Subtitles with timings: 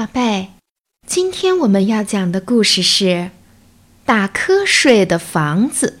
[0.00, 0.52] 宝贝，
[1.06, 3.04] 今天我们要讲的故事是
[4.06, 6.00] 《打瞌睡的房子》。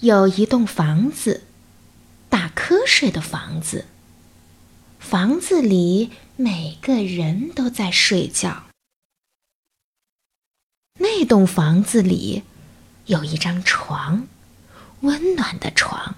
[0.00, 1.44] 有一栋房子，
[2.28, 3.84] 打瞌睡的房子。
[4.98, 8.64] 房子里每个人都在睡觉。
[10.98, 12.42] 那栋房子里
[13.06, 14.26] 有一张床，
[15.02, 16.16] 温暖的床。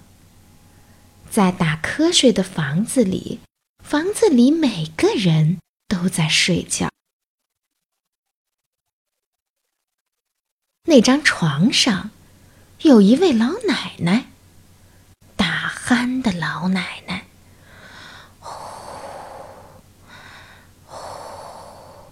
[1.31, 3.41] 在打瞌睡的房子里。
[3.89, 6.91] 房子里每个人都在睡觉。
[10.89, 12.11] 那张床上
[12.81, 14.27] 有一位老奶奶，
[15.37, 17.27] 打鼾的老奶奶。
[18.41, 18.51] 呼
[20.87, 22.11] 呼，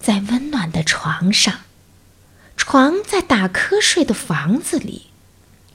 [0.00, 1.60] 在温暖的床上，
[2.56, 5.10] 床在打瞌睡的房子里，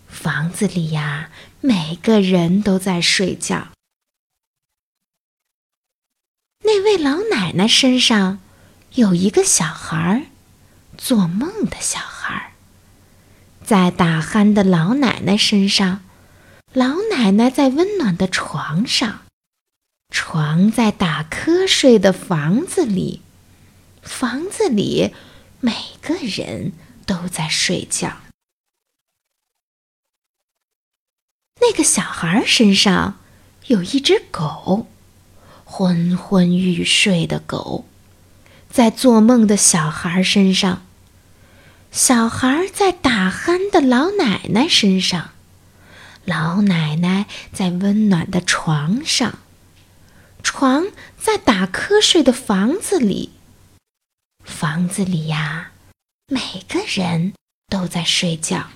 [0.10, 3.70] 房子里呀，每个人都在睡觉。
[6.70, 8.38] 那位老奶奶身上
[8.94, 10.22] 有一个小孩儿，
[11.00, 12.52] 做梦的小孩儿。
[13.66, 16.04] 在打鼾的老奶奶身上，
[16.74, 19.22] 老奶奶在温暖的床上，
[20.14, 23.24] 床在打瞌睡的房子里，
[24.04, 25.16] 房子里
[25.62, 26.74] 每个人
[27.08, 28.18] 都在睡觉。
[31.62, 33.20] 那个小孩身上
[33.66, 34.86] 有一只狗。
[35.72, 37.86] 昏昏欲睡的狗，
[38.72, 40.82] 在做梦的小孩身上；
[41.92, 45.30] 小孩在打鼾的老奶奶身上；
[46.26, 49.36] 老奶奶在温暖的床上；
[50.42, 53.30] 床在打瞌睡的房子里。
[54.44, 55.72] 房子里呀，
[56.28, 57.34] 每个人
[57.68, 58.72] 都在睡觉。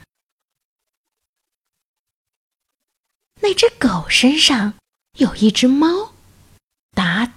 [3.41, 4.75] 那只狗身上
[5.17, 6.12] 有一只猫。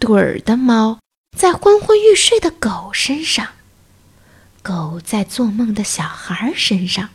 [0.07, 1.01] 打盹儿的猫
[1.37, 3.57] 在昏昏欲睡的狗身上，
[4.63, 7.11] 狗在做梦的小孩身上，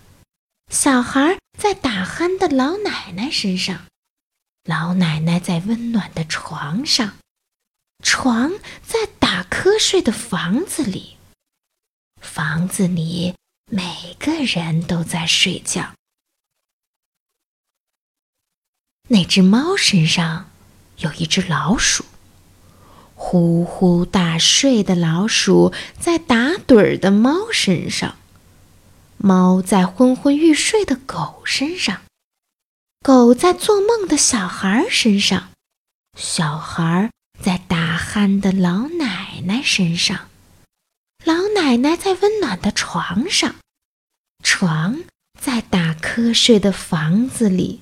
[0.70, 3.86] 小孩在打鼾的老奶奶身上，
[4.66, 7.18] 老奶奶在温暖的床上，
[8.04, 8.52] 床
[8.84, 11.16] 在打瞌睡的房子里，
[12.20, 13.34] 房子里
[13.72, 15.94] 每个人都在睡觉。
[19.08, 20.52] 那只猫身上
[20.98, 22.04] 有一只老鼠。
[23.24, 28.18] 呼呼大睡的老鼠在打盹儿的猫身上，
[29.18, 32.02] 猫在昏昏欲睡的狗身上，
[33.02, 35.52] 狗在做梦的小孩身上，
[36.18, 40.28] 小孩在打鼾的老奶奶身上，
[41.24, 43.56] 老奶奶在温暖的床上，
[44.44, 45.04] 床
[45.40, 47.82] 在打瞌睡的房子里，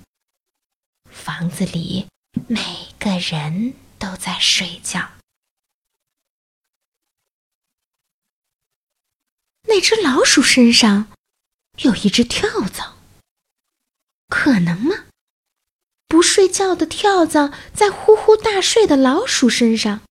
[1.09, 2.05] 房子里
[2.47, 2.59] 每
[2.99, 5.09] 个人都在睡觉。
[9.69, 11.11] 那只老鼠身上
[11.77, 12.97] 有一只跳蚤，
[14.27, 15.05] 可能吗？
[16.07, 20.01] 不睡觉的跳蚤在呼呼大睡的老鼠身上，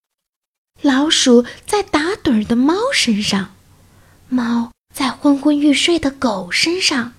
[0.81, 3.57] 老鼠在打盹的猫身上，
[4.29, 7.15] 猫在昏昏欲睡的狗身上，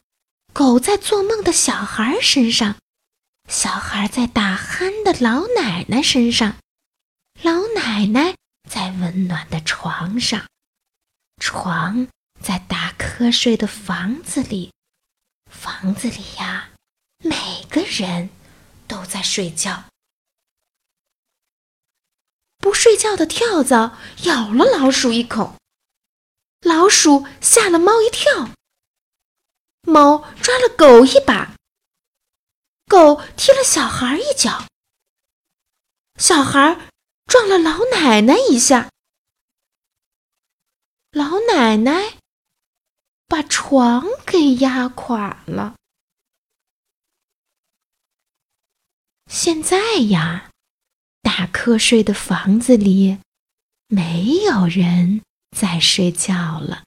[0.53, 2.77] 狗在做梦的小孩身上，
[3.49, 6.55] 小孩在打鼾的老奶奶身上，
[7.41, 8.33] 老奶奶
[8.69, 10.47] 在温暖的床上，
[11.41, 12.07] 床。
[12.41, 14.71] 在打瞌睡的房子里，
[15.51, 16.71] 房子里呀，
[17.19, 18.29] 每个人
[18.87, 19.85] 都在睡觉。
[22.57, 25.55] 不睡觉的跳蚤咬了老鼠一口，
[26.61, 28.49] 老鼠吓了猫一跳，
[29.81, 31.55] 猫抓了狗一把，
[32.87, 34.65] 狗踢了小孩一脚，
[36.17, 36.89] 小孩
[37.27, 38.89] 撞了老奶奶一下，
[41.11, 42.17] 老奶奶。
[43.29, 45.75] 把床给压垮了。
[49.31, 49.77] 现在
[50.09, 50.49] 呀，
[51.21, 53.19] 打瞌睡的房子里
[53.87, 55.21] 没有人
[55.55, 56.83] 在睡觉了。